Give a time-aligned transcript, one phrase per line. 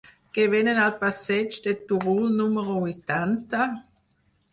[0.35, 3.69] Què venen al passeig de Turull número vuitanta?